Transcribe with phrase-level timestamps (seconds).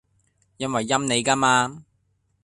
[0.57, 1.85] 因為陰你㗎嘛